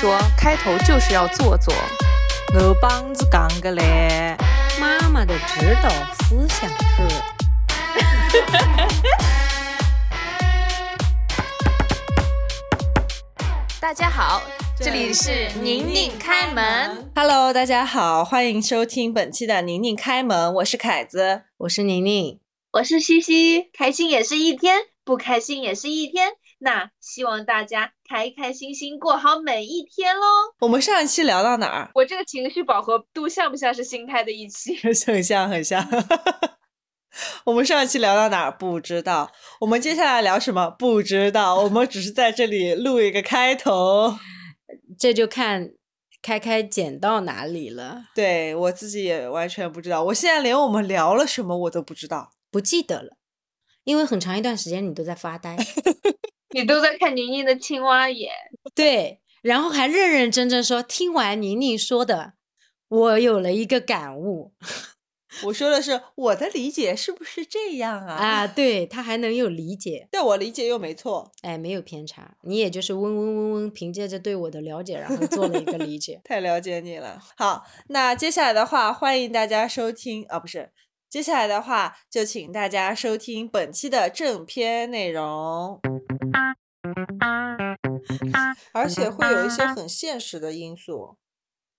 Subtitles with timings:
[0.00, 1.74] 说开头就是要做做。
[2.54, 4.36] 我帮子讲个嘞，
[4.78, 7.02] 妈妈的指导思想是。
[13.80, 14.40] 大家好，
[14.78, 17.10] 这里是宁宁开门。
[17.16, 21.42] Hello，大家好，欢迎收听本期的宁宁开门，我是凯子。
[21.56, 22.38] 我是宁宁，
[22.70, 26.34] 我是西西，开心也是一天，不开心也是一天。
[26.60, 30.26] 那希望大家开开心心过好每一天喽。
[30.60, 31.90] 我们上一期聊到哪儿？
[31.94, 34.76] 我这个情绪饱和度像不像是新开的一期？
[35.06, 35.86] 很像，很像。
[37.46, 38.50] 我们上一期聊到哪儿？
[38.50, 39.30] 不知道。
[39.60, 40.68] 我们接下来聊什么？
[40.70, 41.62] 不知道。
[41.62, 44.16] 我们只是在这里录一个开头。
[44.98, 45.70] 这就看
[46.20, 52.32] 开开剪到哪里了，对我自己也完全不知道，我现在连我们聊了什么我都不知道。
[52.50, 53.16] 不记得了，
[53.84, 55.56] 因为很长一段时间你都在发呆。
[56.50, 58.30] 你都在看宁宁的青蛙眼，
[58.74, 62.34] 对，然后还认认真真说，听完宁宁说的，
[62.88, 64.52] 我有了一个感悟
[65.44, 68.14] 我说的是我的理解是不是这样啊？
[68.14, 71.30] 啊， 对他还能有理解，但我理解又没错。
[71.42, 76.20] 哎，没有偏差，你也就是嗡嗡嗡嗡，凭借着对我的了解，然后做了一个理解。
[76.24, 77.22] 太了解你了。
[77.36, 80.72] 好，那接下来的话，欢迎大家收听啊，不是，
[81.10, 85.80] 接下来的话就请大家收听本期的正片内容，
[88.72, 91.16] 而且会有一些很现实的因素。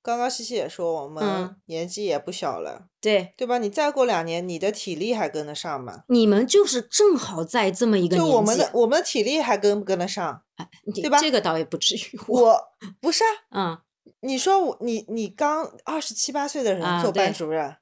[0.01, 3.59] 刚刚西西也说，我们嗯年纪也不小了，对，对吧？
[3.59, 6.05] 你再过两年，你的体力还跟得上吗？
[6.07, 10.41] 你们就是正好在这么一个年纪，就我们的我们的体力还跟不跟得上？
[10.85, 12.61] 你对吧这个倒也不至于，我，我
[12.99, 17.75] 不是啊，嗯，你说我你你刚二十七八岁的人啊做班主任，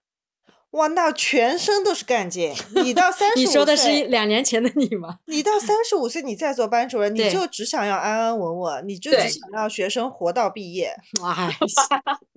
[0.77, 2.55] 哇，那全身都是干劲。
[2.83, 5.19] 你到三十五你说的是岁，两年前的你吗？
[5.27, 10.95] 你到三十五岁，你再做班主任，你就只想要安安稳稳，你就只想要学生活到毕业。
[11.23, 11.57] 哎，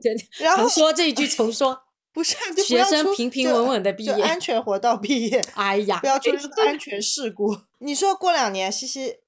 [0.03, 1.83] 对 然后重说这一句，重说。
[2.13, 6.31] 不是学生平平稳稳的毕业就安全活到毕业，哎呀不，要出
[6.67, 7.57] 安全事故。
[7.79, 9.19] 你说过两年西西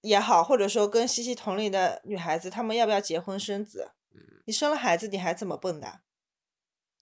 [0.00, 3.90] 也好，或者说跟西西同龄的女孩子，她们要不要结婚生子？
[4.46, 5.92] 你生了孩子，你还怎么蹦跶？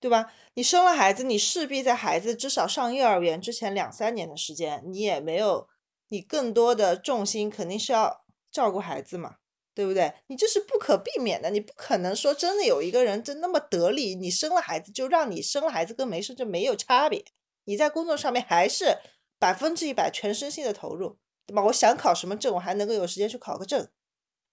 [0.00, 0.32] 对吧？
[0.54, 5.68] 你生了孩子，你势必在孩子至少上幼儿园之前两三年的时间，你也没有，
[6.08, 9.36] 你更多的重心肯定是要照顾孩子嘛，
[9.74, 10.14] 对不对？
[10.28, 17.24] 你这是不可避免的，你不可能说真的有一个人真那么得力，你生了孩子就让你生了孩子跟没生就没有差别，
[17.64, 18.98] 你在工作上面还是
[19.38, 21.64] 百分之一百全身心的投入，对吧？
[21.64, 23.88] 我想考什么证，我还能够有时间去考个证，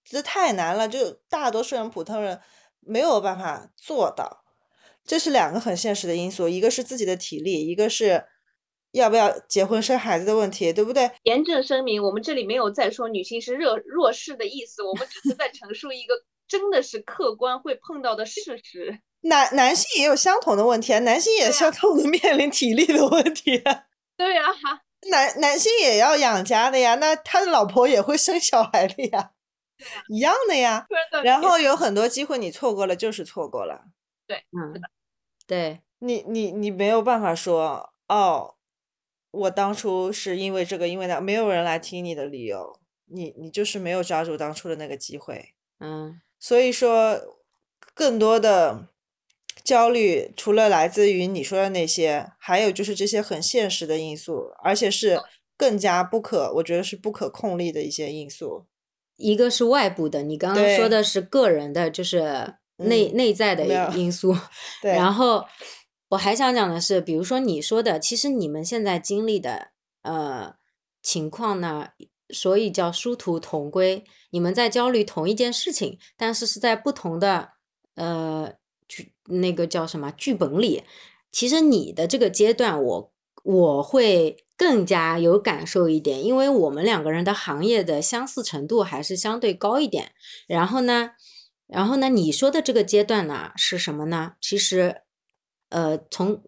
[0.04, 2.42] 这太难了，就大多数人普通人
[2.80, 4.45] 没有办法做到。
[5.06, 8.24] 这是两个很现实的因素，一个是自己的体力，一个是
[8.92, 11.12] 要不要结婚生孩子的问题，对不对？
[11.24, 16.14] 严正声明，我们这里没有在说女性是弱弱势的意思，我们只是在陈述一个
[16.48, 19.00] 真的是客观会碰到的事实。
[19.22, 23.86] 男男性也有相同的问题啊，男性也相同的面临体力的问题啊，
[24.18, 24.44] 对呀、
[25.10, 29.32] 男男性也要养家的呀，那他的老婆也会生小孩的呀，
[30.10, 30.86] 一样的呀。
[31.24, 33.82] 然后有很多机会你错过了就是错过了，
[34.52, 34.82] 嗯，
[35.48, 38.56] 对，你你你没有办法说哦，
[39.32, 45.54] 我当初是因为这个因为那，没有人来听你的理由，你你就是没有抓住当初的那个机会。
[45.80, 47.20] 嗯，所以说，
[47.94, 48.88] 更多的
[49.64, 55.20] 焦虑除了来自于你说的那些，还有就是这些很现实的因素，而且是
[55.58, 58.66] 更加不可，我觉得是不可控力的一些因素。
[59.18, 63.66] 一个是外部的，你刚刚说的是个人的，就是内、嗯内在的
[63.96, 64.36] 因素。
[64.82, 65.46] 对，然后
[66.10, 69.70] 我还想讲的是，比如说你说的，其实你们现在经历的
[70.04, 70.56] 呃
[71.02, 71.90] 情况呢，
[72.30, 74.04] 所以叫殊途同归。
[74.32, 77.52] 你们在焦虑同一件事情，但是是在不同的
[77.96, 78.54] 呃
[78.88, 80.84] 剧那个叫什么剧本里。
[81.32, 90.12] 其实你的这个阶段我，我会更加有感受一点，因为我们两个人的行业的相似程度还是相对高一点。
[90.48, 91.12] 然后呢，
[91.68, 94.34] 然后呢，你说的这个阶段呢是什么呢？
[94.40, 95.02] 其实，
[95.70, 96.44] 呃，从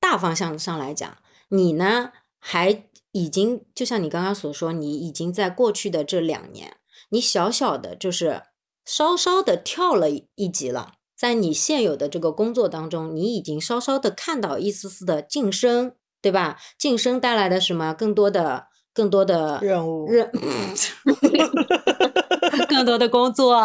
[0.00, 1.16] 大方向上来讲，
[1.48, 6.76] 你呢还已经就像你刚刚所说，你已经在过去的这两年，
[7.10, 8.42] 你小小的就是
[8.84, 10.94] 稍稍的跳了一一级了。
[11.16, 16.58] 在你现有的这个工作当中，你已经稍稍的看到一丝丝的晋升，对吧？
[16.78, 17.94] 晋升带来的什么？
[17.94, 20.30] 更多的、更多的任务任，
[22.68, 23.58] 更多的工作，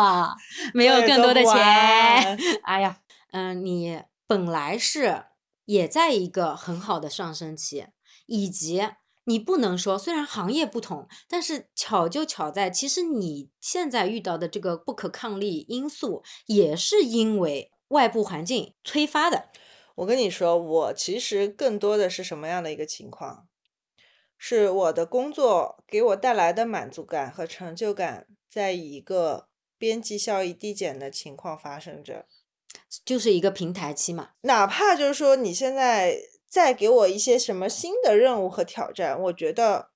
[0.73, 2.37] 没有更多的钱。
[2.63, 2.99] 哎呀，
[3.31, 5.25] 嗯、你本来是
[5.65, 7.87] 也在一个很好的上升期，
[8.25, 8.89] 以及
[9.25, 19.49] 你不能说，虽然行业不同，但是巧就巧在，其实你现在遇到的这个不可抗力因素，也是因为外部环境催发的。
[19.95, 23.47] 我跟你说，我其实更多的是什么样的一个情况？
[24.43, 32.25] 是我的工作给我带来的满足感和成就感，在一个边际效益递减的情况发生着，
[33.05, 34.31] 就是一个平台期嘛。
[34.41, 36.17] 哪怕就是说你现在
[36.49, 39.91] 再给我一些什么新的任务和挑战，我觉得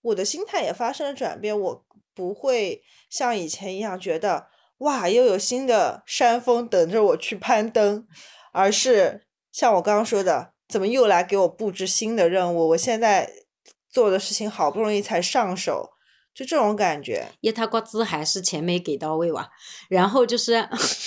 [0.00, 1.84] 我的心态也发生了转变，我
[2.14, 4.46] 不会像以前一样觉得
[4.78, 8.08] 哇又有新的山峰等着我去攀登，
[8.52, 12.68] 而是像我刚刚说的，怎么又来给我布置新的任务？
[12.70, 13.30] 我现在。
[13.92, 15.91] 做的事情好不容易才上手，
[16.34, 17.26] 就这种感觉。
[17.40, 19.48] 一他工资还是钱没给到位哇，
[19.88, 20.66] 然后就是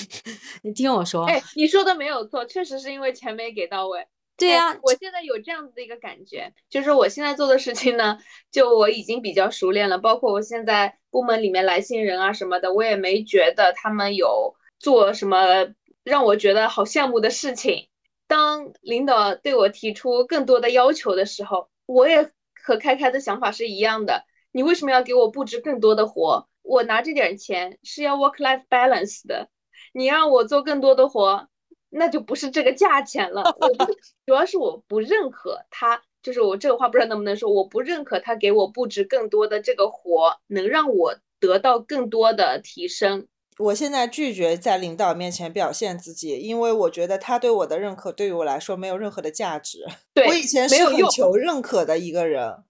[0.64, 4.08] 你听我说，哎，你说的没有错，确实是因为钱没给到位。
[4.38, 8.18] 对呀，我现在有这样子的一个感觉，就是我现在做的事情呢，
[8.52, 15.68] 就我已经比较熟练了，包括我现在部门里面来新人啊什么的，我也没觉得他们有做什么
[16.04, 17.88] 让我觉得好羡慕的事情。
[18.28, 22.32] 当领导对我提出更多的要求的时候，我也。
[22.68, 24.26] 和开开的想法是一样的，
[24.56, 26.48] 你为什么要给我布置更多的活？
[26.62, 29.50] 我拿这点钱是要 work life balance 的，
[29.94, 31.50] 你让我做更多的活，
[31.90, 33.44] 那就不是这个价钱了。
[33.60, 33.86] 我不，
[34.26, 43.28] 主要是我不认可他，就是我这个话不知道能不能说，我不认可他给我布置更多的这个活，能让我得到更多的提升。
[43.58, 49.86] 我现在拒绝在领导面前表现自己，因为我觉得他对我的认可对于我来说没有任何的价值。
[50.14, 52.64] 对我以前是很求认可的一个人，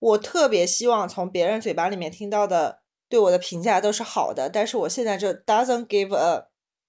[0.00, 6.48] 我特别希望从别人嘴巴里面听到的对我的评价都是好的，但是我现在就 doesn't give a，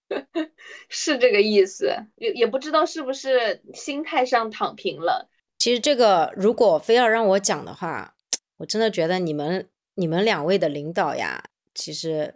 [0.90, 5.30] 是这个意思，也也不知道是不是心态上躺平了。
[5.60, 8.16] 其实这个如果非要让我讲的话，
[8.58, 11.44] 我真的觉得你们你们两位的领导呀，
[11.76, 12.36] 其实。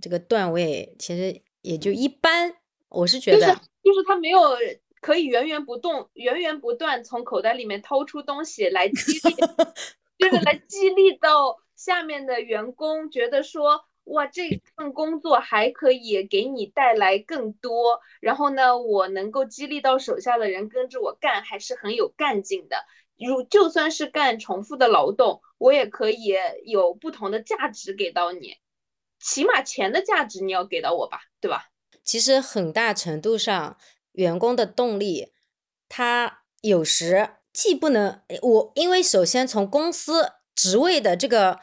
[0.00, 2.54] 这个段位其实也就一般，
[2.88, 3.46] 我是觉得，
[3.84, 4.40] 就是他没有
[5.02, 9.36] 可以源源不动、源源不断从口袋里面掏出东西来激励，
[10.18, 22.84] 就是 来激励到下面的员工，觉得说哇，这份工作还可以给你带来更多，然后呢，我能够激励到手下的人跟着我干，还是很有干劲的。
[23.18, 26.34] 如就算是干重复的劳动，我也可以
[26.64, 28.56] 有不同的价值给到你。
[29.18, 31.70] 起码钱的价值你要给到我吧，对吧？
[32.04, 33.76] 其实很大程度上，
[34.12, 35.32] 员工的动力，
[35.88, 41.58] 他有时既不能我，因为首先从公司职位的这个，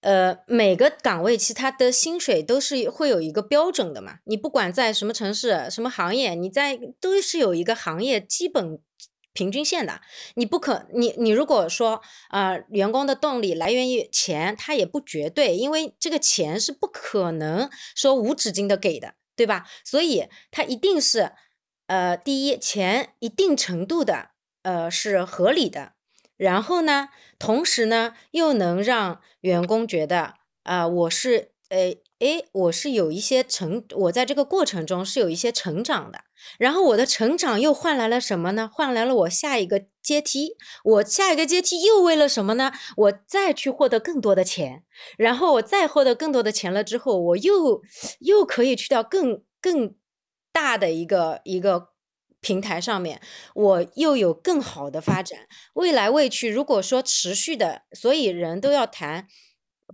[0.00, 4.18] 呃，每个岗位其他的薪水都是会有一个标准的嘛。
[4.24, 8.80] 你不管在什么城市、什么行业，你在都是有一个行业基本。
[9.32, 10.00] 平均线的，
[10.36, 12.00] 你不可，你你如果说
[12.30, 19.66] 啊，员工的动力来源于钱，它也不绝对，因为这个钱是不可能说无止境的给的，对吧？
[19.84, 21.32] 所以它一定是，
[21.86, 24.30] 呃，第一，钱一定程度的，
[24.66, 25.92] 呃，是合理的，
[26.36, 30.34] 然后呢，同时呢，又能让员工觉得
[30.64, 36.22] 啊，我是，呃，诶，我是有一些成，我在这个过程中是有一些成长的。
[36.58, 38.68] 然后我的成长又换来了什么呢？
[38.72, 40.56] 换来了我下一个阶梯。
[40.82, 42.72] 我下一个阶梯又为了什么呢？
[42.96, 44.82] 我再去获得更多的钱。
[45.16, 47.82] 然后我再获得更多的钱了之后，我又
[48.18, 49.94] 又可以去到更更
[50.52, 51.90] 大的一个一个
[52.40, 53.20] 平台上面，
[53.54, 55.40] 我又有更好的发展。
[55.74, 59.26] 未来未去，如果说持续的，所以人都要谈。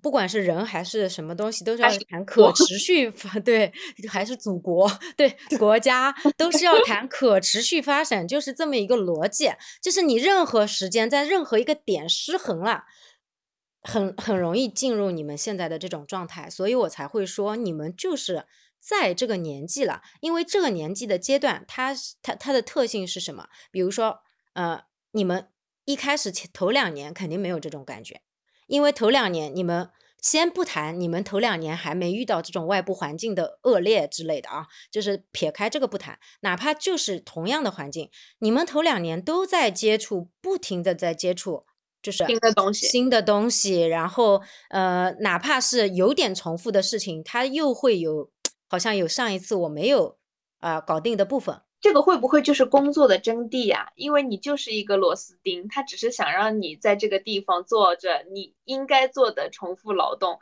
[0.00, 3.70] 不管是人还是什么东西，都是要谈可持续发，对，
[4.08, 9.50] 还是祖国，对国家都是要谈可持续发展，就是这么一个逻辑。
[9.82, 12.84] 就是你任何时间在任何一个点失衡了，
[13.82, 18.46] 很很容易进入你们现在的这种状态，所以我才会说你们就是
[18.85, 23.47] 在这个年纪了，因为这个年纪的阶段，它它它的特性是什么？
[23.71, 24.19] 比如说，
[24.55, 25.49] 呃，你们
[25.85, 28.23] 一开始前头两年肯定没有这种感觉。
[28.67, 38.11] 因为头两年你们先不谈，你们头两年还没遇到这种外部环境的恶劣之类的啊，就是撇开这个不谈，哪怕就是同样的环境，
[38.41, 41.67] 你们头两年都在接触，不停的在接触，
[42.03, 48.31] 就是新的东西，新的东西，然后呃，哪怕是有点重复的事情，它又会有，
[48.73, 50.17] 好像有上一次我没有
[50.61, 51.61] 啊搞定的部分。
[51.79, 53.93] 这个会不会就是工作的真谛呀？
[53.97, 60.38] 因为你就是一个螺丝钉，他只是想让你在这个地方做着你应该做的重复劳动。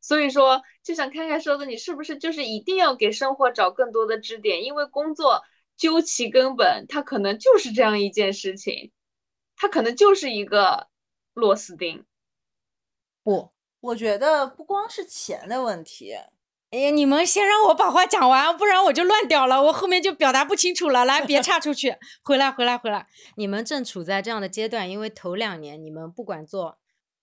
[0.00, 4.64] 所以说，就想看看说的，你是不是就是一定要给生活找更多的支点？
[4.64, 5.42] 因为工作
[5.76, 8.92] 究其根本，它可能就是这样一件事情，
[9.56, 10.88] 它可能就是一个
[11.34, 12.06] 螺丝钉。
[13.22, 13.50] 不，
[13.80, 16.14] 我觉得不光是钱的问题。
[16.74, 21.04] 哎呀，你们先让我把话讲完，不然我就乱掉了，我后面就表达不清楚了。
[21.04, 23.06] 来，别岔出去， 回来，回来，回来。
[23.36, 26.80] 你们正处在这样的阶段，因为头两年你们不管做，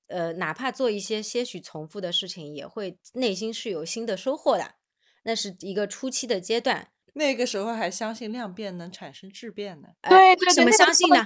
[0.07, 4.75] 呃，哪怕做一些些许重复的事情，也会内心是有新的收获的。
[5.23, 6.87] 那是一个初期的阶段。
[7.13, 9.89] 那个时候还相信量变能产生质变呢。
[10.07, 11.25] 对，为什么相信呢？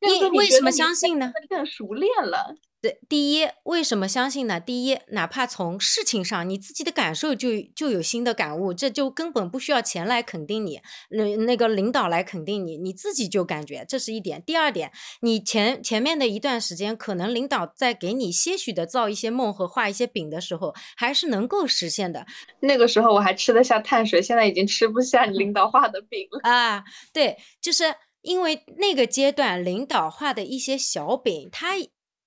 [0.00, 1.32] 你为什么相信呢？
[1.48, 2.54] 更熟练了。
[2.80, 4.60] 对，第一，为什么相信呢？
[4.60, 14.40] 第一，哪怕从事情上，你自己的感受就就有新的感悟，这就根本不需要钱来肯定你，那那个领导来肯定你，你自己就感觉这是一点。
[14.40, 22.24] 第二点，你前前面的一段时间，可能领导在给你些许的造一些梦和画一些饼的时候，还是能够实现的。
[22.60, 26.84] 那个时候我还吃得下碳水，现在已经吃不下你领导画的饼了啊！
[27.12, 27.92] 对，就是
[28.28, 31.74] 因为那个阶段领导画的一些小饼，他。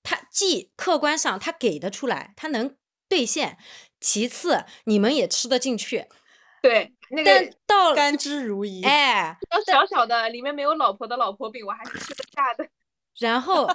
[0.03, 2.75] 他既客观上他给得出来，他能
[3.07, 3.55] 兑现；
[3.99, 6.07] 其次你们也吃得进去。
[6.63, 8.83] 对，那个到甘之如饴。
[8.83, 12.67] 哎，小小的里面没有老婆的老婆饼，我还是吃得下的。
[13.19, 13.67] 然后，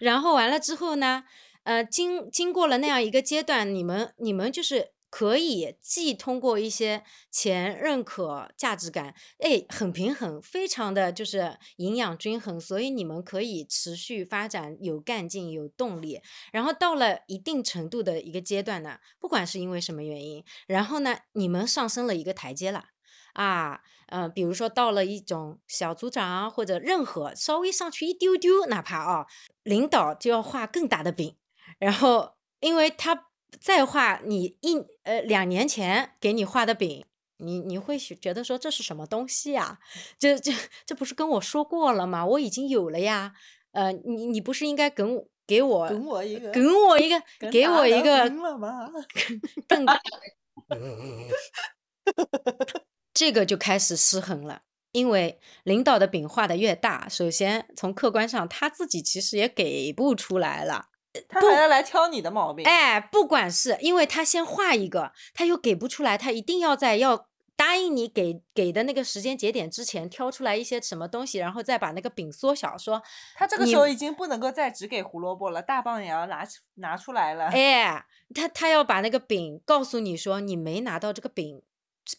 [0.00, 1.24] 然后完了之后呢？
[1.64, 4.92] 呃，经经过了那样一个阶段，你们你们就是。
[5.10, 16.20] 可以既通过一些钱认可价值感，哎，很平衡，非常的就是营养均衡，所以你们可以持续发展，有干劲，有动力。
[16.52, 22.84] 然后到了一定程度的一个阶段呢，不管是因为什么原因，然后呢，你们上升了一个台阶了，
[23.32, 29.26] 啊，嗯，比如说到了一种小组长或者任何稍微上去一丢丢，哪怕啊，
[29.62, 31.36] 领导就要画更大的饼，
[31.78, 33.27] 然后因为他。
[33.60, 37.04] 再画你一呃两年前给你画的饼，
[37.38, 39.78] 你你会觉得说这是什么东西呀？
[40.18, 40.52] 这这
[40.86, 42.24] 这不是跟我说过了吗？
[42.26, 43.34] 我已经有了呀。
[43.72, 48.28] 呃，你你不是应该给我给我给我一个给我一个给我一个
[49.68, 49.86] 更
[53.12, 54.62] 这个就开始失衡了，
[54.92, 60.86] 因为领导的饼画的越大，首先从客观上他自己其实也给不出来了。
[61.28, 73.02] 他还要来挑你的毛病，哎，不管是因为他先画一个，他又给不出来，他一定要在要答应你给给的那个时间节点之前挑出来一些什么东西，然后再把那个饼缩小，说
[73.34, 77.46] 他这个时候已经不能够再只给胡萝卜了，大棒也要拿拿出来了。
[77.46, 81.62] 哎，他他要把那个饼告诉你说，你没拿到这个饼，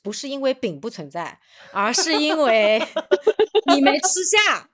[0.04, 1.40] 不是因为饼不存在，
[1.72, 2.82] 而是因为
[3.74, 4.69] 你没吃下。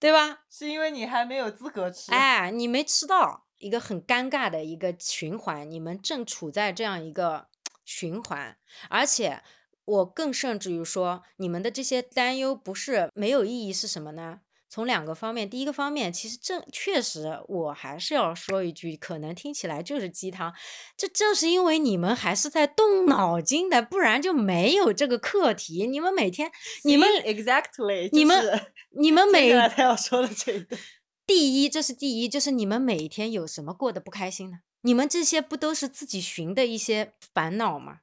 [0.00, 0.40] 对吧？
[0.48, 7.48] 是因为你还没有资格吃，哎，你没吃到，一个很尴尬的一个循环，你们正处在这样一个
[7.84, 8.56] 循环，
[8.88, 9.42] 而且
[9.84, 14.40] 我更甚至于说，你们的这些担忧不是没有意义，是什么呢？
[14.70, 20.52] 从两个方面，第一个方面，其实正确实，我还是要说一句，可能听起来就是鸡汤，
[20.96, 25.86] 这正是因为你们还是在动脑筋的，不然就没有这个课题。
[25.86, 26.50] 你们每天，
[26.84, 30.76] 你们 exactly，你们你们 每他要说的这个，
[31.26, 34.58] 第一，这是第一，就是你们每一天有什么过得不开心呢？
[34.82, 38.00] 你们这些不都是自己寻的一些烦恼吗？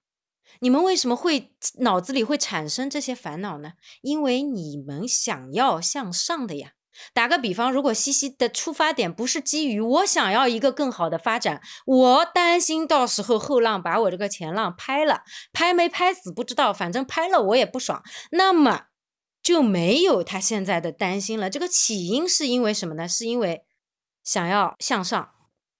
[0.59, 3.73] 你们为什么会脑子里会产生这些烦恼呢？
[4.01, 6.71] 因为你们想要向上的呀。
[7.13, 18.83] 打个比方，如果西西的出发点不是基于我想要一个更好的发展，我担心到时候后浪把我这个前浪拍了，拍没拍死不知道，反正拍了我也不爽，那么
[19.43, 21.49] 就没有他现在的担心了。
[21.49, 23.05] 这个起因是因为什么呢？
[23.05, 23.65] 是因为
[24.23, 25.34] 想要向上。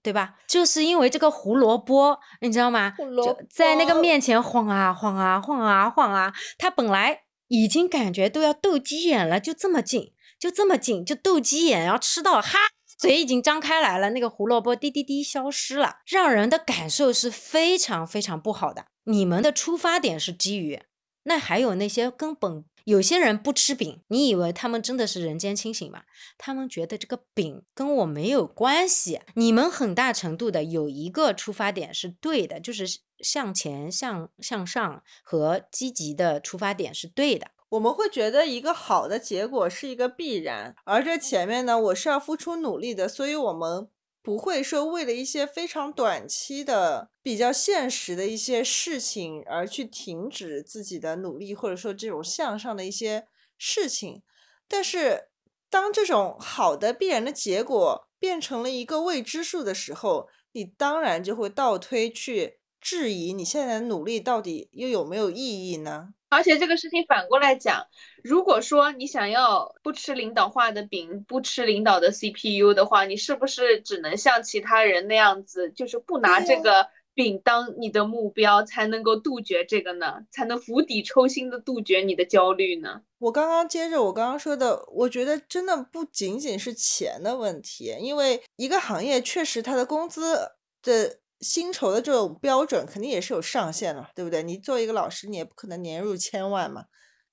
[0.06, 0.36] 对吧？
[0.46, 2.94] 就是因为这个胡萝卜，你知道吗？
[2.96, 12.56] 就在那个面前晃啊晃啊晃啊晃啊，他本来已经感觉都要斗鸡眼了，就这么近，就这么近，就斗鸡眼，要吃到哈，
[12.96, 18.84] 嘴已经张开来了，那个胡萝卜滴滴滴消失了，让人的感受是非常非常不好的。
[19.02, 20.80] 你们的出发点是基于，
[21.24, 22.64] 那还有那些根本。
[22.86, 26.04] 有些人不吃饼，你以为他们真的是人间清醒吗？
[26.38, 29.20] 他们觉得这个饼跟我没有关系。
[29.34, 32.86] 你们很大程度的有一个出发点是对的，就是
[33.18, 37.48] 向前、向向上和积极的出发点是对的。
[37.70, 43.88] 我们会觉得一个好的结果是一个必然，而这前面呢，我是要付出努力的，所以我们。
[44.26, 54.24] 不会说为了一些非常短期的、比较现实的一些事情而去停止自己的努力，或者说这种向上的一些事情。
[54.66, 55.28] 但是，
[55.70, 66.14] 当这种好的必然的结果变成了一个未知数的时候，你当然就会倒推去质疑你现在的努力到底又有没有意义呢？
[66.28, 67.86] 而且这个事情反过来讲，
[68.24, 80.26] 如果说你想要不吃领导画的饼，不吃领导的 CPU 的话，你是不是只能像其他人那样子，就是不拿这个饼当你的目标，才能够杜绝这个呢？
[80.32, 83.02] 才能釜底抽薪的杜绝你的焦虑呢？
[83.18, 90.36] 我刚刚接着我刚刚说的，我觉得真的不仅仅是钱的问题，因为一个行业确实它的工资
[90.82, 91.18] 的。
[91.40, 94.42] 薪酬的这种标准肯定也是有上限的，对不对？
[94.42, 96.84] 你作为一个老师，你也不可能年入千万嘛。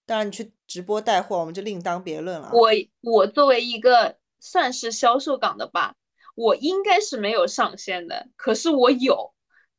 [0.06, 2.52] 当然，你去直播带货，我们就另当别论了。
[2.52, 2.70] 我
[3.02, 5.96] 我作为一个算是销售岗的吧，
[6.36, 9.34] 我应该是没有上限的，可是我有，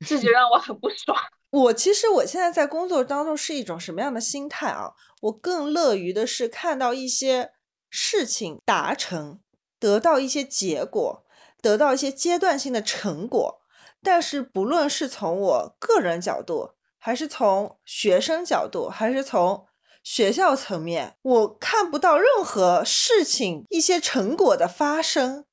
[0.06, 1.16] 这就让我很不爽。
[1.50, 4.94] 我其实我现在在工作当中是一种什么样的心态啊？
[5.20, 7.52] 我更乐于的是看到一些
[7.90, 9.40] 事情达成，
[9.78, 11.24] 得到一些结果，
[11.60, 13.60] 得到一些阶段性的成果。
[14.04, 19.64] 但是，不论是从我个人角度，还是从学生角度，还是从
[20.02, 25.46] 学校层面，我看不到任何事情、一些成果的发生。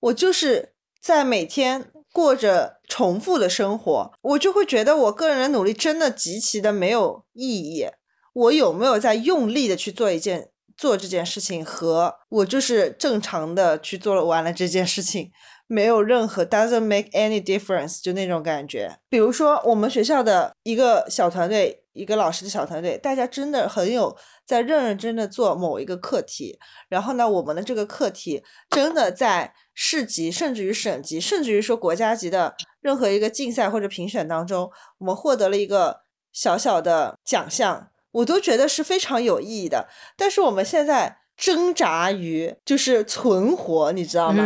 [0.00, 7.86] 我就是在每天过着重复的生活，我就会觉得我个人的努力真的极其的没有意义。
[8.34, 15.30] 我有没有在用力的去做一件做这件事情，和我就是正常的去做完了这件事情。
[15.66, 18.98] 没有任何 doesn't make any difference，就那种感觉。
[19.08, 24.16] 比如说，我们学校的一个小团队，一个老师的小团队，大家真的很有
[24.46, 26.58] 在认认真的做某一个课题。
[26.88, 36.02] 然后呢，我们的这个课题真的在市级，甚至于省级，甚至于说国家级的任何一个竞赛或者评选当中，我们获得了一个
[36.32, 39.88] 小小的奖项，我都觉得是非常有意义的。
[40.16, 44.44] 但是我们现在挣扎于就是存活，你知道吗？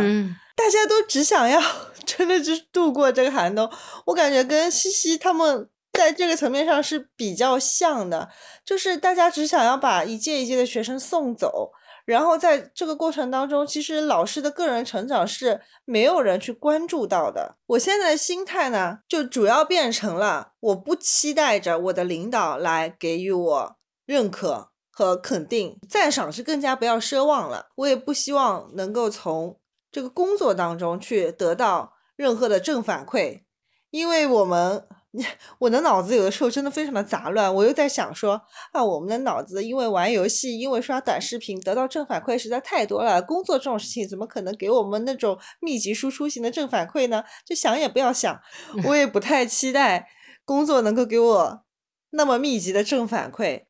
[0.59, 1.61] 大家都只想要，
[2.05, 3.71] 真的就是度过这个寒冬。
[4.07, 8.29] 我感觉跟西西他们在这个层面上是比较像的，
[8.65, 11.71] 就是大家只想要把一届一届的学生送走，
[12.03, 17.55] 然后在这个过程当中，其实老师的个人成长是没有人去关注到的。
[17.67, 23.75] 我现在的心态呢，就主要变成了我不期待着我的领导来给予我
[24.05, 27.69] 认可和肯定，赞赏是更加不要奢望了。
[27.75, 29.58] 我也不希望能够从。
[29.91, 33.41] 这个工作当中去得到任何的正反馈，
[33.89, 34.85] 因为我们，
[35.59, 37.53] 我的脑子有的时候真的非常的杂乱。
[37.55, 38.39] 我又在想说，
[38.71, 43.21] 啊，我们的脑子因为玩游戏，因为刷短视频得到正反馈实在太多了。
[43.21, 47.23] 工作这种事情怎么可能给我们那种密集输出型的正反馈呢？
[47.43, 48.39] 就想也不要想。
[48.85, 50.09] 我也不太期待
[50.45, 51.63] 工作能够给我
[52.11, 53.63] 那么密集的正反馈。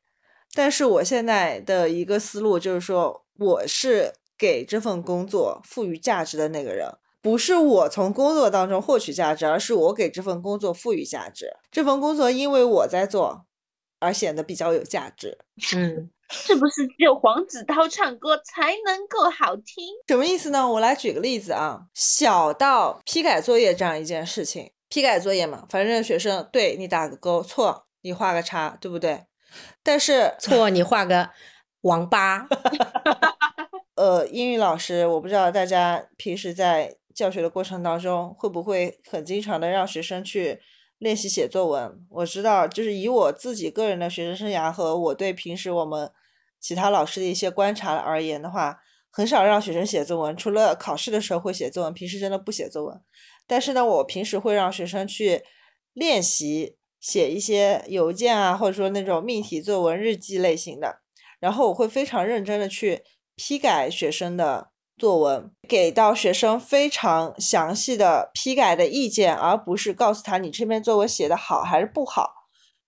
[0.52, 4.19] 但是我现在的一个思路就是说，我是。
[4.40, 11.58] 给这份工作赋予价值的那个人，不是我从工作当中获取价值，而是我给这份工作赋予价值。
[11.70, 13.44] 这份工作因为我在做，
[13.98, 15.36] 而显得比较有价值。
[15.76, 19.84] 嗯，是不是只有黄子韬唱歌才能够好听？
[20.08, 20.66] 什么意思呢？
[20.66, 29.26] 我来举个例子啊，小到批改作业这样一件事情，批改作业嘛，反正学生对你打个勾，错你画个叉，对不对？
[29.82, 31.28] 但是错你画个
[31.82, 32.46] 王八。
[34.00, 40.58] 呃，英语老师，我不知道大家平时在教学的过程当中会不会很经常的让学生去
[40.96, 42.02] 练习写作文。
[42.08, 46.10] 我知道，就是以我自己个人的学生生涯和我对平时我们
[46.58, 52.98] 其他老师的一些观察而言的话，很少让学生写作文，除了考试的时候会写作文，平时真的不写作文。
[53.46, 55.42] 但是呢，我平时会让学生去
[55.92, 61.02] 练习写一些邮件啊，或者说那种命题作文、日记类型的，
[61.38, 63.02] 然后我会非常认真的去。
[63.42, 72.44] 批改学生的作文，给到学生非常详细的批改的意见，而不是告诉他你这篇作文写的好还是不好。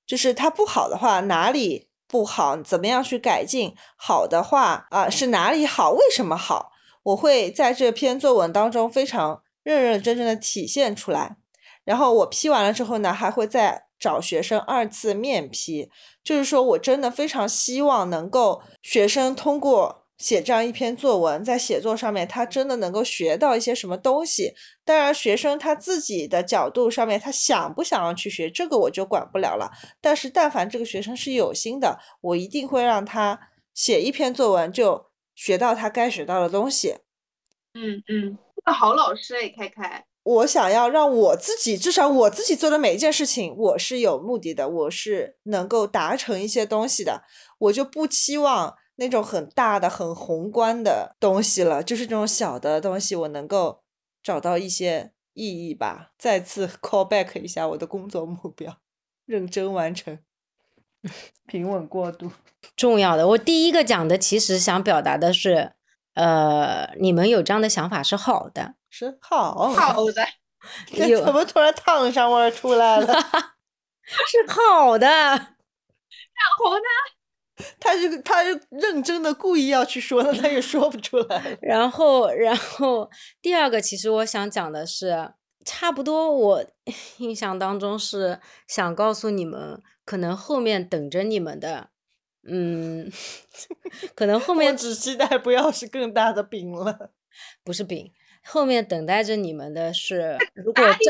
[0.06, 3.74] 就是他不好的话，哪里不好，怎么样去改进？
[3.96, 5.92] 好的话啊，是哪里好？
[5.92, 6.72] 为什么好？
[7.04, 11.38] 我会在这篇作文当中非常认认真真的体现出来。
[11.86, 15.90] 然后我批完了之后呢，还会再找学生二次面批。
[16.22, 20.01] 就是说我真的非常希望能够学生通过。
[20.22, 24.54] 写这样一篇作文，在写作上面，他真的能够学到一些什么东西？
[24.84, 29.68] 当然，学生他自己的角度上面，他想不想要去学，这个我就管不了了。
[30.00, 33.36] 但是，但凡这个学生是有心的，我一定会让他
[33.74, 36.98] 写一篇作文，就学到他该学到的东西。
[37.74, 40.04] 嗯嗯，个好老师哎，开开。
[40.22, 47.24] 我想要让我自己，至少我自己做的每一件事情，我是有目的的，我是能够达成一些东西的，
[47.58, 48.76] 我就不期望。
[48.96, 53.82] 那种很大的、很宏观的东西了，就是这种小的东西，我能够
[54.22, 56.12] 找到一些意义吧。
[56.18, 58.76] 再次 call back 一下我的工作目标，
[59.24, 60.18] 认真完成。
[61.46, 62.30] 平稳过渡。
[62.76, 63.26] 重要的。
[63.26, 65.72] 我第一个讲的其实想表达的是，
[66.14, 70.24] 呃，你们有这样的想法是好的，是好，好的，
[70.94, 73.06] 你怎么突然烫伤味儿出来了？
[74.04, 75.08] 是好的。
[75.08, 76.86] 好的，
[77.78, 81.58] 他就他就认真的故意要去说的，他也说不出来。
[81.60, 83.10] 然后，然后
[83.40, 85.32] 第二个，其实我想讲的是，
[85.64, 86.64] 差不多我
[87.18, 91.90] 印象当中是想告诉你们，可能后面等着你们的，
[92.48, 93.10] 嗯，
[94.14, 97.12] 可能后面只期待不要是更大的饼了。
[97.64, 98.12] 不是饼，
[98.44, 101.04] 后面等待着你们的是，如果哪里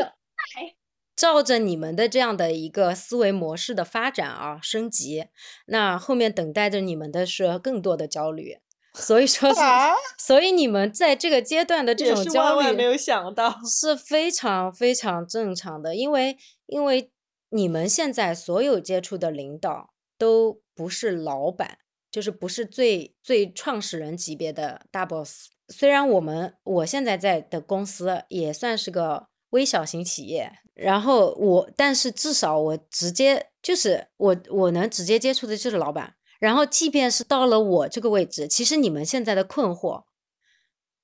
[1.15, 5.25] 照照着你们的这样的一个思维模式的发展啊升级，
[5.67, 8.57] 那后面等待着你们的是更多的焦虑。
[8.95, 9.51] 所以说
[10.19, 17.11] 所以你们在这个阶段的这种焦虑万万没有想到，是非常非常正常的，因为因为
[17.49, 21.79] 你们现在所有接触的领导都不是老板，
[22.11, 25.47] 就是不是最最创始人级别的大 boss。
[25.69, 36.13] 虽然我们我现在在的公司也算是个微小型企业，然后我但是至少我直接就是我我能直接接触的就是老板。
[36.39, 40.03] 然后，即便是到了我这个位置，其实你们现在的困惑，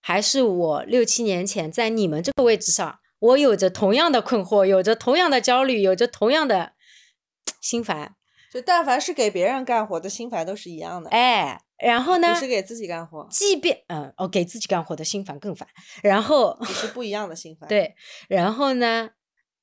[0.02, 6.74] 还是我六七年前在你们这个位置上，我有着同样的困惑，有着同样的焦虑，有着同样的
[7.62, 8.16] 心烦。
[8.52, 15.68] 就但凡是给别人干活的心烦都是一样的，哎，然后呢不，是给自己干活，即便嗯哦，给自己干活的心烦更烦。
[16.04, 17.68] 然后只是不一样的心烦。
[17.70, 17.96] 对，
[18.28, 19.12] 然后呢，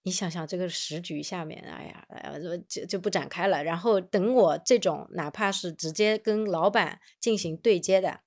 [0.03, 3.63] 你想想这个时局下面，哎呀，哎呀，就就就不展开了。
[3.63, 8.21] 然后等我这种哪怕是直接跟老板进行对接的，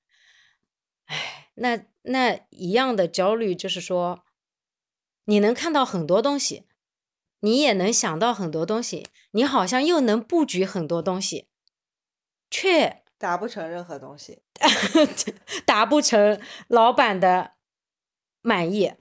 [1.06, 4.24] 哎，那那一样的焦虑，就是说，
[5.26, 6.68] 你能看到很多东西，
[7.40, 11.48] 你也能想到很多东西，你好像又能布局很多东西，
[12.52, 14.42] 却达不成任何东西。
[15.68, 17.52] 达不成老板的
[18.42, 18.94] 满意。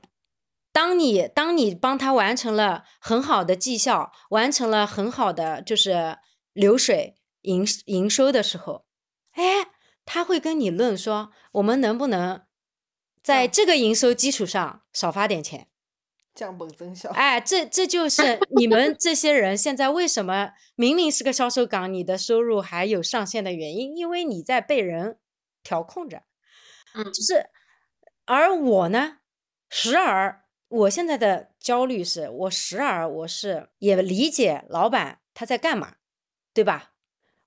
[0.71, 6.19] 当你当你帮他完成了很好的绩效，完成了很好的就是
[6.53, 8.85] 流水营营收的时候，
[9.33, 9.71] 哎，
[10.05, 12.43] 他会跟你论说，我们能不能
[13.23, 15.69] 在这个营收基础上少发点钱？
[16.39, 17.11] 降本增效。
[17.11, 25.19] 哎，这这就是你们这些人现在为什么明明是个销售岗，你的收入还有上限的原因，因为你在被人
[25.65, 26.23] 调控着。
[26.95, 27.51] 嗯就是，
[28.25, 29.19] 而我呢，
[29.69, 35.97] 时而我现在的焦虑是，我时而我是也理解老板他在干嘛，
[36.55, 36.93] 对吧？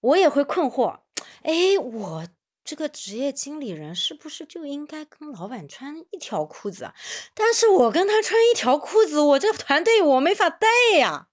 [0.01, 0.99] 我也会困惑，
[1.43, 2.27] 哎，我
[2.71, 6.95] 这个职业经理人是不是就应该跟老板穿一条裤子啊？
[7.33, 11.27] 但是我跟他穿一条裤子，我这团队我没法带呀，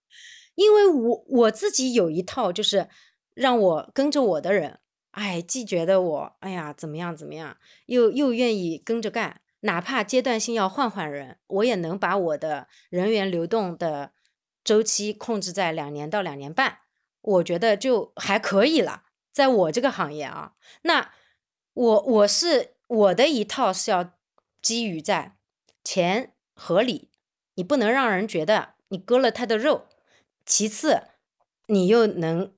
[0.56, 2.88] 因为我我自己有一套，就是
[3.34, 4.80] 让我跟着我的人，
[5.12, 14.10] 哎，既觉得我哎呀怎么样怎么样，又又愿意跟着干，哪怕阶段性要换换人，我也能把我的人员流动的
[14.64, 16.78] 周期控制在两年到两年半，
[17.22, 19.04] 我觉得就还可以了。
[19.30, 21.12] 在我这个行业啊，那
[21.78, 24.12] 我我是我的一套是要
[24.60, 25.36] 基于在
[25.84, 27.08] 钱合理，
[27.54, 29.86] 你不能让人觉得你割了他的肉。
[30.44, 31.02] 其次，
[31.66, 32.52] 你又能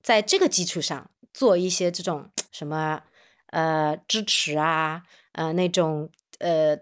[0.00, 3.02] 在这个基础上做一些这种什么
[3.46, 6.78] 呃支持啊，呃那种呃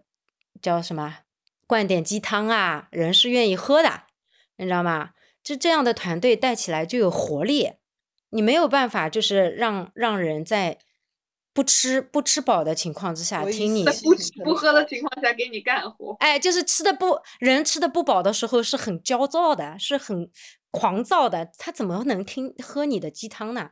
[0.61, 1.21] 叫什么
[1.67, 4.03] 灌点鸡汤啊，人是愿意喝的，
[4.57, 5.13] 你知道吗？
[5.43, 7.73] 就这样的团队带起来就有活力。
[8.29, 10.79] 你没有办法，就是让让人在
[11.53, 20.31] 不吃不吃饱的情况之下听你不吃不喝的情况下给你干活，哎，就是吃的不人吃的不饱的时候是很焦躁的，是很
[20.71, 23.71] 狂躁的，他怎么能听喝你的鸡汤呢？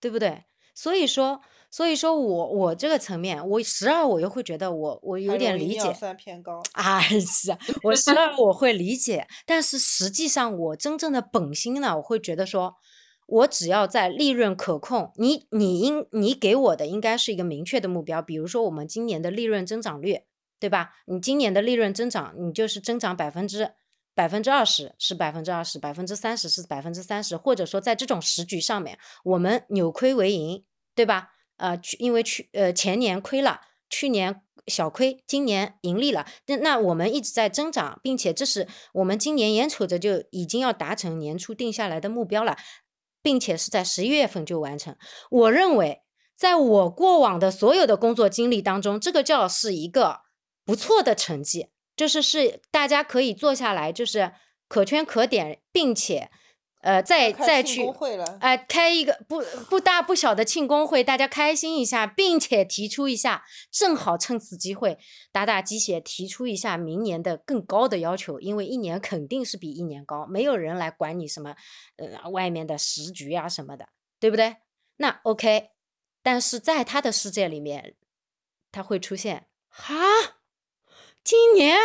[0.00, 0.44] 对不对？
[0.74, 6.60] 所以说，所以说我我这个层面，我时而我又会觉得我我有点理解，尿酸偏高。
[6.72, 12.74] 啊，是啊，我时而我会理解，但是实际上我真正的本心呢，我会觉得说，
[13.26, 20.20] 我只要在利润可控，你你应你给我的应该是一个明确的目标，比如说我们今年的利润增长率，
[20.60, 20.92] 对吧？
[21.06, 23.72] 你今年的利润增长，你就是增长百分之
[24.14, 31.30] 百分之二十是百分之二十，百分之三十是百分之三十，或者说在这种时局上面，我们扭亏为盈，对吧？
[31.56, 42.56] 呃，去因为去呃前年亏了，去年小亏，今年盈利了，那那我们一直在增长，并且这是我们今年眼瞅着就已经要达成年初定下来的目标了，
[43.24, 44.94] 并且是在十一月份就完成。
[45.30, 46.02] 我认为，
[46.36, 50.20] 在我过往的所有的工作经历当中，这个叫是一个
[50.64, 54.32] 不错的成绩，就是是大家可以坐下来，就是
[54.68, 56.30] 可圈可点，并且
[56.84, 57.82] 呃，再再去
[58.40, 64.98] 哎、开一个不不大不小的庆功会，大家开心一下，并且提出一下，正好趁此机会
[65.32, 71.56] 打打鸡血，提出一下明年的更高的要求，因为一年肯定是比一年高，没有人来管你什么，
[71.96, 73.88] 呃，外面的时局啊什么的，
[74.20, 74.56] 对不对？
[74.98, 75.70] 那 OK，
[76.22, 77.96] 但是在他的世界里面，
[78.70, 79.94] 他会出现哈，
[81.24, 81.78] 今年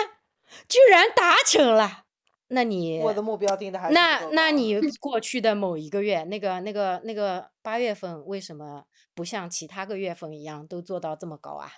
[0.68, 2.04] 居然达成了，
[2.52, 11.72] 那你我的目标定的还那那你过去的某一个月，那个那个那个八月份为什么不像其他个月份一样都做到这么高啊？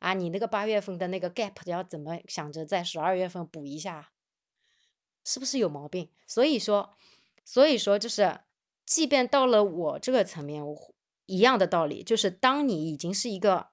[0.00, 4.10] 啊，你那个八月份的那个 gap 要怎么想着在十二月份补一下？
[5.24, 6.10] 是不是有毛病？
[6.26, 6.94] 所以说，
[7.44, 8.40] 所以说就是，
[8.84, 10.94] 即便到了我这个层面，我
[11.26, 13.68] 一样的道理，就是当你已经是一个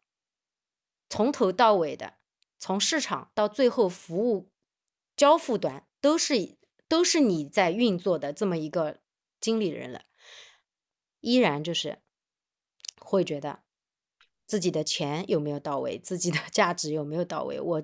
[1.09, 2.13] 从头到尾的，
[2.57, 4.51] 从市场到最后服务
[5.17, 6.57] 交付端都是
[6.87, 8.99] 都是你在运作的这么一个
[9.39, 10.03] 经理人了，
[11.19, 11.99] 依然就是
[12.99, 13.59] 会觉得
[14.45, 17.83] 自己的钱有没有到位，自己的价值有没有到位，我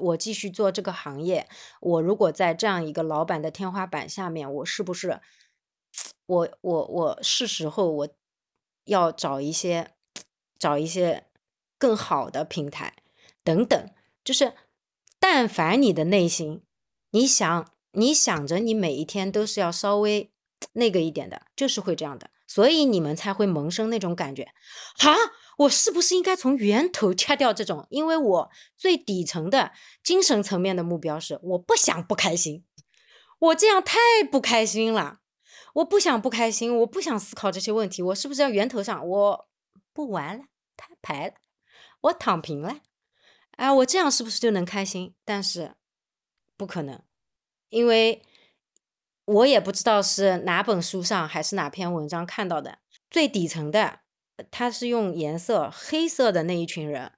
[0.00, 1.48] 我继续做这个行业，
[1.80, 5.20] 我如果在这样一个老板的天花板下面，我是不是
[6.26, 8.08] 我我我是时候我
[8.84, 9.92] 要找一些
[10.58, 11.26] 找一些
[11.78, 12.94] 更好的平台
[13.42, 13.90] 等等，
[14.22, 14.54] 就是
[15.18, 16.62] 但凡你的内心，
[17.10, 20.30] 你想你想着你每一天都是要稍微
[20.72, 24.48] 那个一点的，就是会这样的，所以你们才会萌生那种感觉，
[24.98, 25.14] 哈，
[25.58, 27.86] 我是不是应该从源头 掐掉这种？
[27.90, 32.64] 因为我最底层的精神层面的目标是，我不想不开心，
[33.38, 33.98] 我这样太
[34.30, 35.20] 不开心了，
[35.74, 39.48] 我不想不开心，我不想思考这些问题，我是不是要源头上我
[39.92, 40.44] 不玩了，
[40.76, 41.34] 摊牌了，
[42.02, 42.80] 我躺平了？
[43.56, 45.14] 啊，我这样是不是就能开心？
[45.24, 45.74] 但是
[46.58, 47.00] 不可能，
[47.70, 48.20] 因为
[49.24, 54.00] 我也不知道是哪本书上还是哪篇文章看到的，最底层的，
[54.50, 57.12] 他是用颜色黑色的那一群人，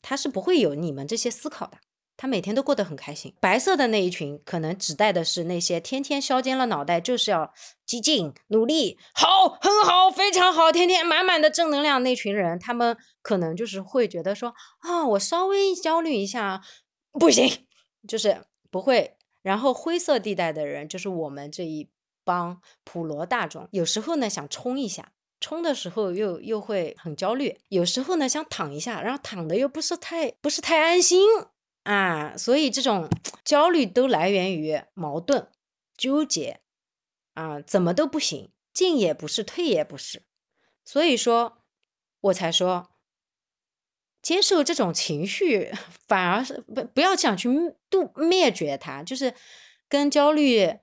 [0.00, 1.78] 他是不会有你们这些思考的。
[2.16, 3.34] 他每天都过得很开心。
[3.40, 7.52] 白色的那一群，可能指代的是那些天天削尖了脑袋就是要
[7.84, 16.62] 激进、努力、好、很好、非常好，天天满满的正能量那群人，他们可能就是会觉得说啊，我稍微焦虑一下
[17.10, 17.66] 不行，
[18.06, 19.16] 就是不会。
[19.42, 21.88] 然后灰色地带的人，就是我们这一
[22.24, 25.12] 帮普罗大众，有时候呢想冲一下。
[25.38, 31.20] 冲的时候又又会很焦虑，有时候呢想躺一下，然后躺的又不是太不是太安心，
[31.84, 33.08] 啊，所以这种
[33.44, 35.46] 焦虑都来源于矛盾、
[35.96, 36.58] 纠结，
[37.34, 40.22] 啊，怎么都不行，进也不是，退也不是，
[40.84, 41.58] 所以说，
[42.22, 42.88] 我才说，
[44.24, 45.70] 接受这种情绪，
[46.08, 47.48] 反而是不不要想去
[47.88, 49.32] 度灭绝它，就是
[49.88, 50.74] 跟焦虑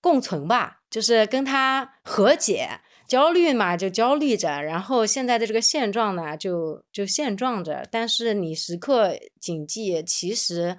[0.00, 2.68] 共存吧，就是跟它和解。
[3.08, 7.86] 焦虑嘛，就焦虑着，然后现在的这个现状呢，就就现状着。
[7.90, 10.78] 但是你时刻谨记，其实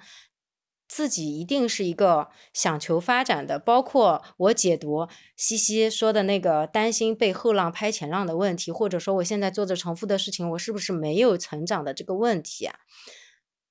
[0.88, 3.58] 自己一定是一个想求发展的。
[3.58, 12.78] 包括我解读西西说的那个担心被后浪拍前浪的问题，或者说我现在做着重复的事情，我是不是没有成长的这个问题啊？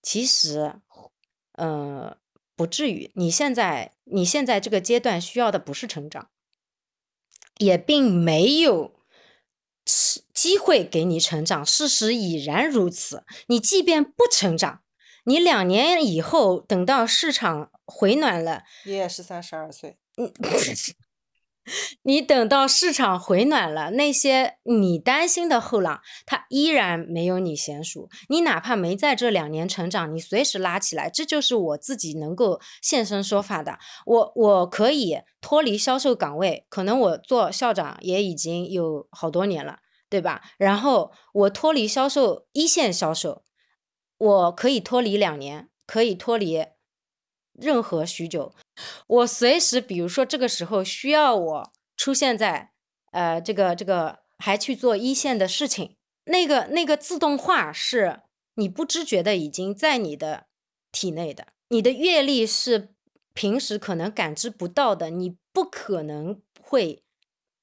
[0.01, 0.75] 其实，
[1.53, 2.17] 呃，
[2.55, 3.11] 不至于。
[3.15, 6.29] 你现在你现在这个阶段需要的不是成长。
[7.59, 8.95] 也并没有
[9.85, 13.25] 是机会给你成长，事实已然如此。
[13.45, 14.81] 你即便不成长，
[15.25, 20.31] 你两年以后等到市场回暖了，你也是三十二岁，嗯，
[22.03, 28.09] 你等到市场回暖了，那些你担心的后浪，它依然没有你娴熟。
[28.27, 33.79] 你哪怕没在这两年成长，你随时拉起来，这就是我自己能够现身说法的。
[34.05, 40.41] 我我可以脱离销售岗位，可能我做校长也已经有好多年了，对吧？
[40.57, 43.43] 然后我脱离销售一线销售，
[44.23, 46.65] 我可以脱离两年，可以脱离
[47.51, 48.55] 任何许久。
[49.05, 52.71] 我随时，比如说这个时候需要我出现在，
[53.11, 58.21] 呃，这个这个还去做一线的事情，那个那个自动化是
[58.55, 60.45] 你不知觉的已经在你的
[60.93, 62.95] 体内的，你的阅历是
[63.33, 67.03] 平时可能感知不到的，你不可能会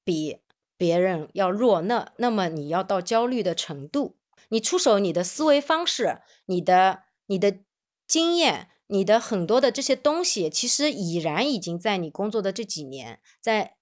[0.03, 0.37] 比
[0.77, 4.17] 别人要弱，那那么你要到焦虑的程度，
[4.51, 7.57] 你出手你的思维方式，你的你的
[8.07, 8.67] 经验。
[8.93, 13.77] 你的很多的这些东西，其实已然已经在你工作的这几年在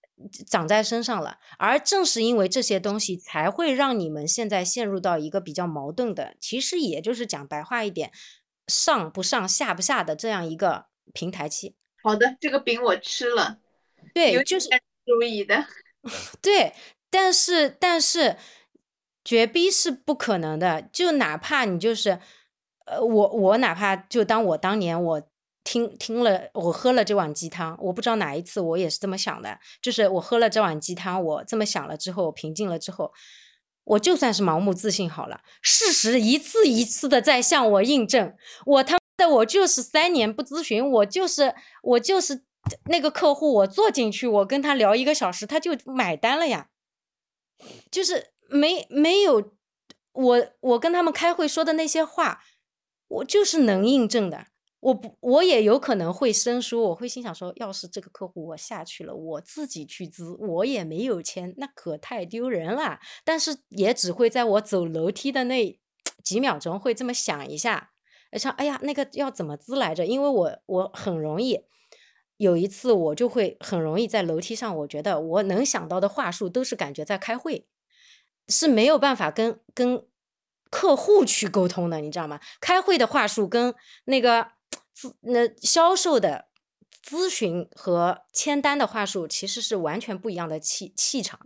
[0.46, 8.12] 长在身上了，而正是因为这些东西，才会让你们现在陷入到一个比较矛盾的，其实也就是讲白话一点，
[8.68, 11.76] 上不上下不下的这样一个平台期。
[12.04, 13.58] 好的，这个饼我吃了，
[14.14, 14.70] 对，就是
[15.08, 15.66] 注意的。
[16.40, 16.76] 对，
[17.10, 18.38] 但是但是
[19.30, 20.82] 绝逼是不可能的。
[20.92, 22.20] 就哪怕你就是，
[22.88, 25.22] 呃，我我哪怕就当我当年我
[25.63, 33.13] 听听了，我喝了这碗鸡汤，我不知道哪一次我也是这么想的，就是我喝了这碗鸡汤，我这么想了之后，平静了之后。
[33.86, 42.44] 我就算是盲目自信好了，事实一次一次的在向我印证，我他妈的我就是三年不咨询，我就是我就是
[42.86, 46.68] 那个客户，我坐进去，我跟他聊一个小时，他就买单了呀。
[47.89, 49.52] 就是没没有
[50.14, 52.44] 我我跟他们开会说的那些话，
[53.08, 54.48] 我就是能印证的。
[54.82, 63.00] 我不我也有可能会生疏，我会心想说，要是这个客户我下去了，我自己去咨，我也没有签，那可太丢人了。
[63.26, 65.78] 但是也只会在我走楼梯的那
[66.24, 67.92] 几秒钟会这么想一下，
[68.34, 70.06] 想哎呀那个要怎么咨来着？
[70.06, 71.66] 因为我我很容易。
[72.38, 77.68] 有一次，我就会很容易在楼梯上，我觉得我能想到的话术都是感觉在开会，
[78.50, 80.06] 是没有办法跟跟
[80.70, 82.40] 客户去沟通的，你知道吗？
[82.60, 83.74] 开会的话术跟
[84.06, 84.52] 那个
[85.22, 86.48] 那销售的
[87.04, 91.40] 咨询和签单的话术其实是完全不一样的气气场。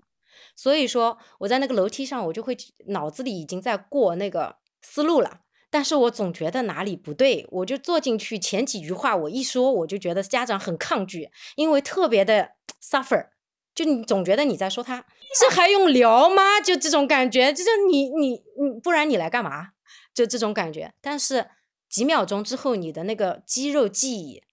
[0.56, 2.56] 所以说，我在那个楼梯上，我就会
[2.88, 5.42] 脑子里已经在过那个思路了。
[5.70, 13.30] 但是我总觉得哪里不对，我就坐进去前几句话我一说，我就觉得家长很抗拒，因为特别的 suffer，
[13.74, 15.04] 就你总觉得你在说他，
[15.40, 16.60] 这还用聊吗？
[16.62, 19.72] 就这种感觉，就是你你你，不然你来干嘛？
[20.14, 20.94] 就这种感觉。
[21.02, 21.50] 但是
[21.90, 24.44] 几秒钟之后，你的那个肌肉记忆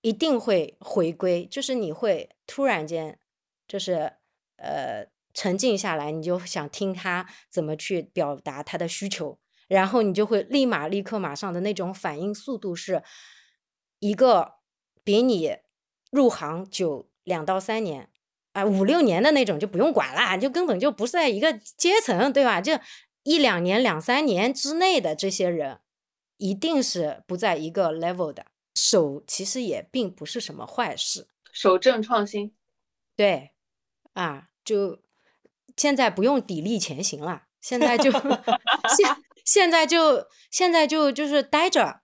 [0.00, 3.18] 一定会回归，就是你会突然间
[3.68, 4.14] 就是
[4.56, 9.38] 呃沉静下来，你就想听他怎么去表达他的需求。
[9.66, 13.02] 然后你就会立马、立刻、马上的那种反应速度是，
[13.98, 14.56] 一个
[15.02, 15.56] 比你
[16.10, 18.10] 入行久两到三年
[18.54, 22.62] 啊、五六年的那种就不用管了，就根本就不是在一个阶层，对吧？
[22.62, 22.72] 就
[23.22, 25.80] 一两年、两三年之内的这些人，
[26.38, 28.46] 一定是不在一个 level 的。
[28.74, 32.54] 守其实也并不是什么坏事，守正创新，
[33.14, 33.50] 对，
[34.14, 35.00] 啊，就
[35.76, 38.10] 现在不用砥砺前行了，现在就
[38.96, 39.16] 现。
[39.44, 42.00] 现在就现在就就是待着，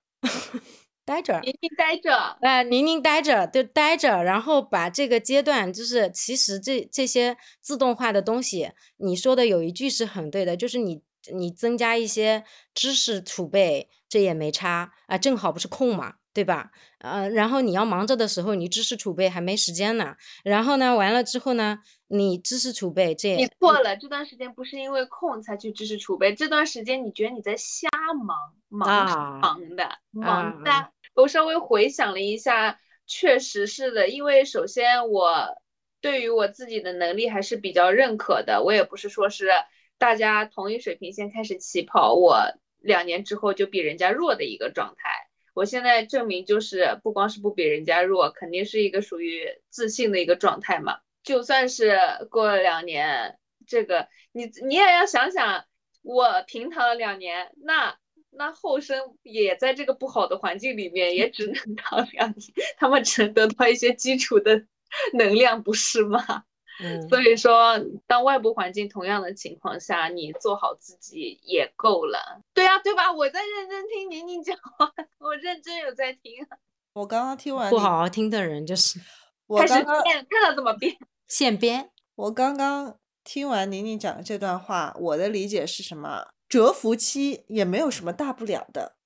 [1.11, 11.03] 待着，宁宁待着，哎、呃，宁宁待着，就待着，然后把这个阶段，就是其实这这些自动化的东西，你说的有一句是很对的，就是你
[11.35, 16.15] 你增加一些知识储备，这也没差啊，正好不是空嘛。
[16.33, 16.71] 对吧？
[16.99, 20.15] 呃，然后你要忙着的时候，你知识储备还没时间呢。
[20.45, 23.97] 然后呢，完了之后呢，你知识储备这你错了。
[23.97, 30.71] 这段时间不是因为空才去知识储备，这段时间你觉得你在瞎忙，忙是忙的，啊、忙的。
[30.71, 34.09] 啊、我稍微回想了一下，确实是的。
[34.09, 35.57] 因为首先我
[36.01, 39.51] 对于我自己的能力还是比较认可的，我也不是说是
[39.99, 42.41] 大家同一水平线开始起跑，我
[42.79, 45.11] 两年之后就比人家弱的一个状态。
[45.53, 51.01] 我现在证明就是不光是不比人家弱，肯定是一个属于自信的一个状态嘛。
[51.23, 51.99] 就算是
[52.31, 55.67] 过了两年，这个你你也要想想，
[56.03, 57.99] 我平躺了两年，那
[58.31, 64.65] 那后生也在这个不好的环境里面，也只能躺两年，他们只能得到一些基础的
[65.15, 66.45] 能量，不是吗？
[66.83, 72.41] 嗯，所以说，当外部环境同样的情况下，你做好自己也够了。
[72.55, 73.13] 对呀、啊，对吧？
[73.13, 74.91] 我在认真听宁宁讲话，
[75.21, 76.47] 我认真有在听。
[76.95, 79.09] 我刚刚听完不好好听的人就是开始
[79.47, 80.97] 我刚刚变，看到怎么变。
[81.29, 81.91] 现编。
[82.17, 86.29] 我刚刚听完宁宁讲的这段话，我的理解是什么？
[86.51, 88.97] 蛰伏期也没有什么大不了的。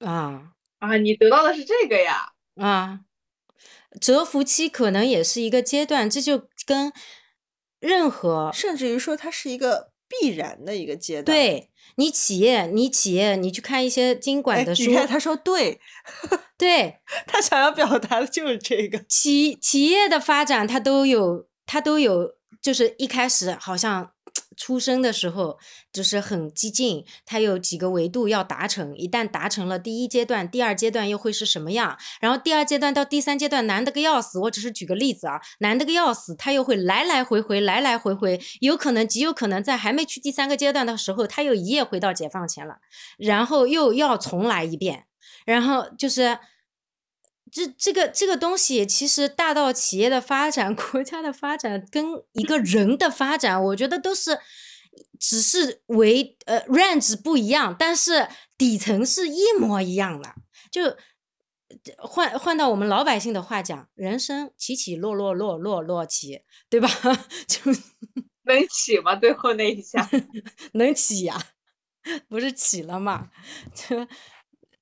[0.00, 2.32] 啊啊，你得到的是这个呀？
[2.56, 3.00] 啊，
[4.00, 6.92] 蛰伏期可能也是一个阶段，这就跟
[7.80, 11.24] 任何甚至于说它是一个必然的一个阶段。
[11.24, 15.80] 对你企业，你企业，你去看一些经管哎，的书，你看他说对，
[16.56, 18.98] 对 他想要表达的就是这个。
[19.08, 24.12] 企企业的发展，它都有，它都有，就是一开始好像
[24.58, 25.56] 出生的时候
[25.92, 31.96] 就是很激进，它有几个维度要达成，一旦达成了第一阶段，第二阶段又会是什么样？
[32.20, 42.78] 然后第二阶段到第三阶段难得个要死，我只是举个例子啊，难得个要死，它又会来来回回，来来回回，有可能极有可能在还没去第三个阶段的时候，它又一夜回到解放前了，
[43.16, 45.04] 然后又要重来一遍，
[45.46, 46.38] 然后就是。
[47.52, 54.38] 这这个这个东西，其实大到企业的发展、 国家的发展，跟一个人的发展，我觉得都是
[55.18, 60.34] 只是为呃 range 不一样，但是底层是一模一样的。
[60.70, 60.96] 就
[61.98, 66.88] 换换到我们老百姓的话讲，人生起起落落落落落起，对吧？
[67.46, 67.72] 就
[68.44, 69.14] 能起吗？
[69.16, 70.08] 最后那一下
[70.72, 71.40] 能起呀，
[72.28, 73.30] 不是起了吗？
[73.74, 74.06] 这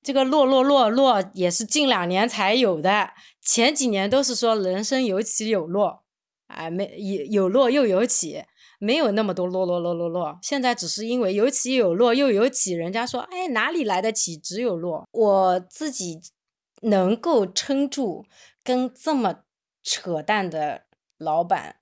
[0.07, 3.11] 这个落落落落也是近两年才有的，
[3.43, 6.05] 前几年都是说人生有起有落，
[6.47, 8.45] 哎，没有有落又有起。
[8.79, 15.09] 没有那么多落落落落落，现在只是因为有起有落又有起，人家说，哎，哪里来的起，只有落。
[15.11, 16.21] 我自己
[16.83, 18.27] 能够撑住，
[18.63, 19.37] 跟这么
[19.83, 20.83] 扯淡的
[21.17, 21.77] 老板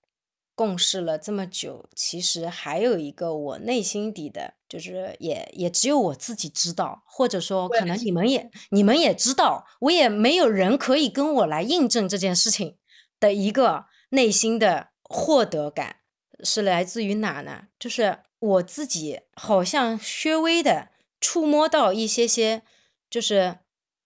[0.55, 12.77] 共事了这么久，其实还有一个我内心底的，就是也也只有我自己知道，或者说可能你们也你们也知道，我也没有人可以跟我来印证这件事情
[13.21, 15.99] 的一个内心的获得感。
[16.43, 17.69] 是来自于哪呢？
[17.79, 20.89] 就是我自己好像稍微的
[21.21, 22.65] 触摸到一些些，
[23.09, 23.61] 就是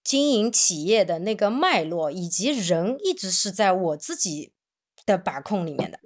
[0.05, 4.53] 经营企业的那个脉络，以及人一直是在我自己
[5.07, 5.99] 的把控里面的。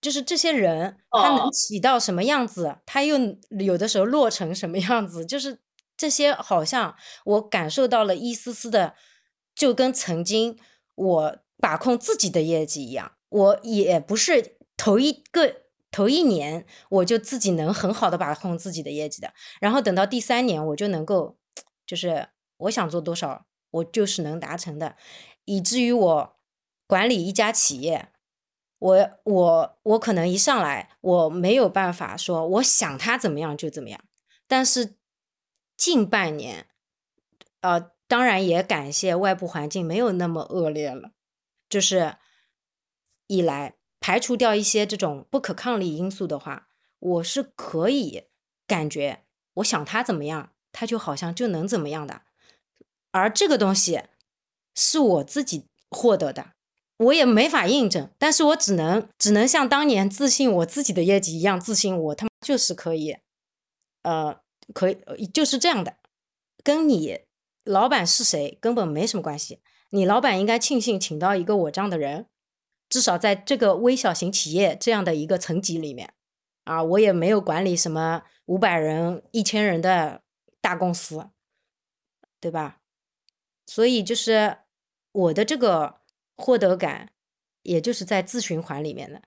[0.00, 3.16] 就是这些人他能起到什么样子，他又
[3.58, 5.60] 有的时候落成什么样子，就是
[5.96, 6.94] 这些好像
[7.24, 8.94] 我感受到了一丝丝的，
[9.54, 10.58] 就跟曾经
[10.94, 14.56] 我把控自己的业绩一样，我也不是。
[14.82, 15.56] 头一个
[15.90, 21.36] 头一年，我就自己能很好的把控自己的业绩的，然后等到第三年，我就能够，
[21.86, 24.96] 就是我想做多少，我就是能达成的，
[25.44, 26.36] 以至于我
[26.86, 28.08] 管理一家企业，
[28.80, 34.04] 我我我可能一上来我没有办法说我想他怎么样就怎么样，
[34.48, 34.96] 但是
[35.76, 36.66] 近半年，
[37.60, 41.12] 呃，当然也感谢外部环境没有那么恶劣了，
[41.68, 42.16] 就是
[43.28, 43.76] 一来。
[44.02, 46.68] 排除掉一些这种不可抗力因素的话，
[46.98, 48.28] 我是可以
[48.66, 49.26] 感觉，
[49.56, 52.22] 我想他怎么样，他就好像就能怎么样的。
[53.10, 54.04] 而这个东西
[54.74, 56.54] 是我自己获得的，
[57.00, 63.16] 我也没法印证，但是我只能只能像当年自信我自己的业绩一样自信，我他妈就是可以，
[64.02, 64.38] 呃，
[64.74, 65.96] 可以就是这样的，
[66.62, 67.20] 跟你
[67.64, 69.60] 老板是谁根本没什么关系。
[69.90, 72.26] 你老板应该庆幸请到一个我这样的人。
[72.90, 76.12] 至少在这个微小型企业这样的一个层级里面，
[76.64, 80.22] 啊，我也没有管理什么五百人、一千人的
[80.60, 81.30] 大公司，
[82.40, 82.80] 对吧？
[83.64, 84.58] 所以就是
[85.12, 85.99] 我的这个
[86.40, 87.10] 获得感，
[87.62, 89.20] 也就是在自循环里面的，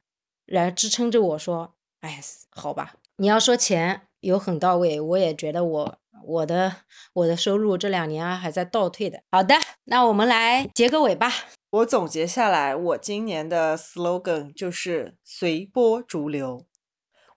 [0.46, 6.78] 来支撑着我说，哎，好吧，你要说钱有很到位，我也觉得我我的
[7.14, 9.22] 我的收入这两年啊还在倒退的。
[9.32, 9.56] 好的，
[9.86, 11.32] 那我们来结个尾吧。
[11.70, 16.66] 我总结下来，我今年的 slogan 就是随波逐流。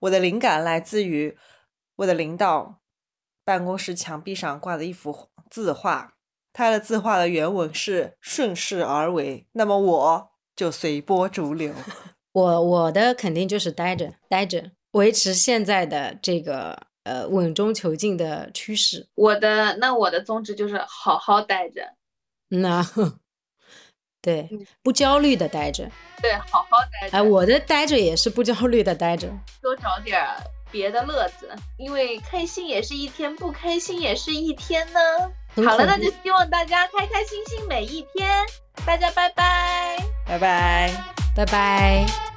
[0.01, 1.39] 我的灵感来自于
[1.97, 2.81] 我的领导
[3.45, 6.16] 办公室墙壁上挂的一幅字画，
[6.57, 9.47] 他的字画的原文是顺势而为。
[9.53, 11.75] 那么我就随波逐流。
[12.33, 19.07] 我我的肯定就是待着待着，维持现在的这个呃稳中求进的趋势。
[19.15, 21.95] 我的那我的宗旨就是好好待着。
[22.49, 22.83] 那。
[24.23, 24.49] 对，
[24.83, 25.89] 不焦虑的待着，
[26.21, 27.17] 对，好好待着。
[27.17, 29.29] 哎，我的待着也是不焦虑的待着，
[29.63, 30.21] 多找点
[30.69, 31.49] 别的乐子，
[31.79, 34.99] 因为开心也是一天，不开心也是一天呢。
[35.65, 38.45] 好了，那就希望大家开开心心每一天。
[38.85, 39.97] 大家拜拜，
[40.27, 40.91] 拜拜，
[41.35, 42.36] 拜拜。